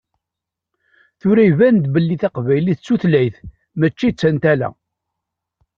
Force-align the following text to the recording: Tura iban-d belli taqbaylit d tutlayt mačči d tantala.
Tura 1.19 1.43
iban-d 1.51 1.85
belli 1.93 2.15
taqbaylit 2.21 2.79
d 2.81 2.83
tutlayt 2.85 3.35
mačči 3.79 4.09
d 4.11 4.17
tantala. 4.19 4.69